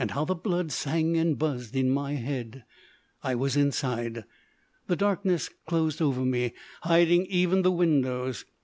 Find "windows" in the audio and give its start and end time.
7.71-8.43